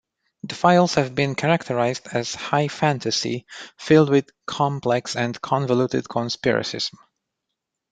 [0.41, 3.45] The files have been characterized as "high fantasy"
[3.77, 6.95] filled with "complex and convoluted conspiracism".